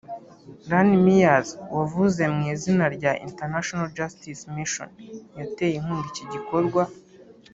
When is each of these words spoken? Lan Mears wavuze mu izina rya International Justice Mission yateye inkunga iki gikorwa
Lan 0.69 0.89
Mears 1.05 1.49
wavuze 1.77 2.23
mu 2.33 2.41
izina 2.53 2.85
rya 2.95 3.11
International 3.27 3.87
Justice 3.97 4.41
Mission 4.55 4.89
yateye 5.39 5.75
inkunga 5.77 6.07
iki 6.11 6.25
gikorwa 6.33 6.81